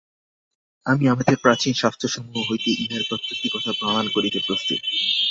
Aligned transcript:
আমি 0.85 1.03
আমাদের 1.07 1.35
প্রাচীন 1.37 1.73
শাস্ত্রসমূহ 1.73 2.37
হইতে 2.49 2.69
ইহার 2.83 3.03
প্রত্যেকটি 3.09 3.47
কথা 3.53 3.71
প্রমাণ 3.79 4.05
করিতে 4.09 4.39
প্রস্তুত। 4.47 4.81